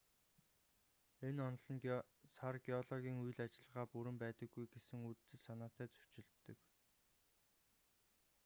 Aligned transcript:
энэ 1.27 1.41
онол 1.49 1.67
нь 1.75 1.83
сар 2.35 2.55
геологийн 2.65 3.17
үйл 3.23 3.39
ажиллагаа 3.45 3.87
бүрэн 3.93 4.15
байдаггүй 4.19 4.65
гэсэн 4.73 4.99
үзэл 5.11 5.39
санаатай 5.45 5.87
зөрчилддөг 6.13 6.57